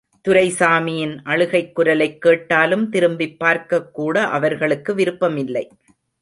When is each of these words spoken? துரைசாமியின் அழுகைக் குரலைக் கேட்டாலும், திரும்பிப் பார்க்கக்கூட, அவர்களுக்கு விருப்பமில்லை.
துரைசாமியின் 0.27 1.19
அழுகைக் 1.23 1.75
குரலைக் 1.75 2.21
கேட்டாலும், 2.21 2.89
திரும்பிப் 2.89 3.43
பார்க்கக்கூட, 3.43 4.17
அவர்களுக்கு 4.17 4.93
விருப்பமில்லை. 4.93 5.71